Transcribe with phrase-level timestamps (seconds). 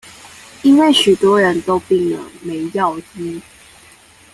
[0.63, 3.39] 因為許多人都病了沒藥醫